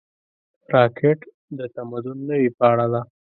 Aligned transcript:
راکټ 0.73 1.19
د 1.57 1.59
تمدن 1.75 2.17
نوې 2.29 2.49
پاڼه 2.57 2.87
ده 2.93 3.01